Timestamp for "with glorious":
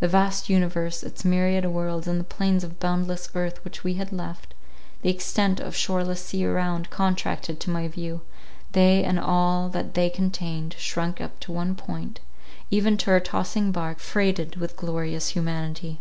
14.56-15.28